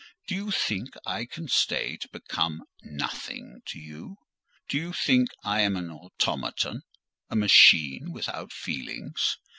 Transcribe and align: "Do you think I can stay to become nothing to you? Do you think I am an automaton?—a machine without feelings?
"Do 0.25 0.33
you 0.33 0.49
think 0.49 0.95
I 1.05 1.25
can 1.25 1.47
stay 1.47 1.95
to 1.97 2.09
become 2.09 2.63
nothing 2.81 3.61
to 3.67 3.77
you? 3.79 4.15
Do 4.67 4.77
you 4.79 4.93
think 4.93 5.29
I 5.43 5.61
am 5.61 5.75
an 5.75 5.91
automaton?—a 5.91 7.35
machine 7.35 8.11
without 8.11 8.51
feelings? 8.51 9.37